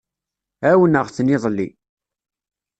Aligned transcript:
Ɛawneɣ-ten 0.69 1.33
iḍelli. 1.35 1.67